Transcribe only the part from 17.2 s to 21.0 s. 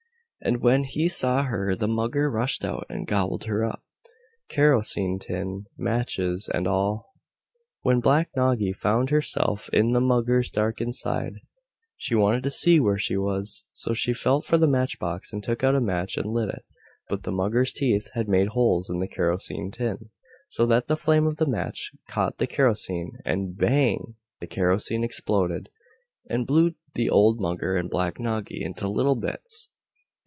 the Mugger's teeth had made holes in the kerosene tin, so that the